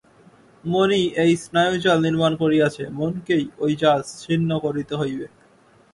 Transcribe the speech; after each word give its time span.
মনই 0.63 1.03
এই 1.23 1.31
স্নায়ুজাল 1.43 1.97
নির্মাণ 2.05 2.33
করিয়াছে, 2.41 2.83
মনকেই 2.97 3.43
ঐ 3.59 3.67
জাল 3.81 3.99
ছিন্ন 4.21 4.49
করিতে 4.65 4.93
হইবে। 4.95 5.27